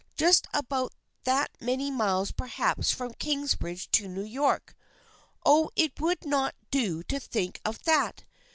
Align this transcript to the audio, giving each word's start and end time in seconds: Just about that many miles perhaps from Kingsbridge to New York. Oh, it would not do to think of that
Just 0.15 0.47
about 0.51 0.95
that 1.25 1.51
many 1.59 1.91
miles 1.91 2.31
perhaps 2.31 2.89
from 2.91 3.13
Kingsbridge 3.13 3.91
to 3.91 4.07
New 4.07 4.23
York. 4.23 4.75
Oh, 5.45 5.69
it 5.75 5.99
would 6.01 6.25
not 6.25 6.55
do 6.71 7.03
to 7.03 7.19
think 7.19 7.61
of 7.63 7.83
that 7.83 8.23